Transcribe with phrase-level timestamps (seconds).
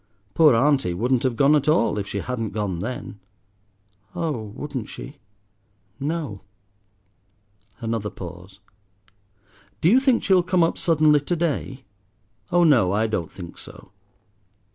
[0.33, 3.19] Poor auntie wouldn't have gone at all if she hadn't gone then."
[4.15, 5.17] "Oh, wouldn't she?"
[5.99, 6.41] "No."
[7.81, 8.57] Another pause.
[9.79, 11.83] "Do you think she'll come up suddenly to day?"
[12.51, 13.91] "Oh no, I don't think so."